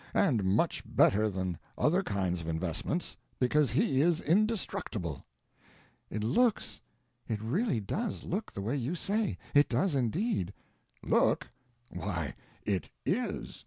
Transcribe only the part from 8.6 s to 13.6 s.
way you say; it does indeed." "Look?—why it is.